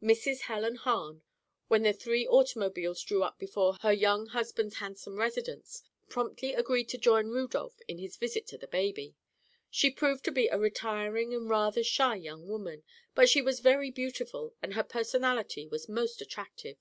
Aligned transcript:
Mrs. 0.00 0.42
Helen 0.42 0.76
Hahn, 0.76 1.22
when 1.66 1.82
the 1.82 1.92
three 1.92 2.24
automobiles 2.24 3.02
drew 3.02 3.24
up 3.24 3.40
before 3.40 3.74
her 3.80 3.92
young 3.92 4.26
husband's 4.26 4.76
handsome 4.76 5.16
residence, 5.16 5.82
promptly 6.08 6.54
agreed 6.54 6.88
to 6.90 6.96
join 6.96 7.26
Rudolph 7.26 7.80
in 7.88 7.98
a 7.98 8.06
visit 8.06 8.46
to 8.46 8.56
the 8.56 8.68
baby. 8.68 9.16
She 9.68 9.90
proved 9.90 10.24
to 10.26 10.30
be 10.30 10.46
a 10.46 10.56
retiring 10.58 11.34
and 11.34 11.50
rather 11.50 11.82
shy 11.82 12.14
young 12.14 12.46
woman, 12.46 12.84
but 13.16 13.28
she 13.28 13.42
was 13.42 13.58
very 13.58 13.90
beautiful 13.90 14.54
and 14.62 14.74
her 14.74 14.84
personality 14.84 15.66
was 15.66 15.88
most 15.88 16.20
attractive. 16.20 16.76